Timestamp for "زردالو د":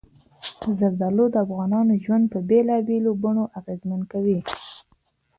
0.77-1.35